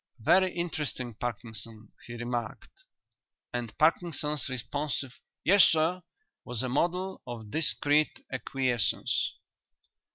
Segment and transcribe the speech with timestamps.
[0.19, 2.85] "Very interesting, Parkinson," he remarked,
[3.53, 6.01] and Parkinson's responsive "Yes, sir"
[6.43, 9.33] was a model of discreet acquiescence.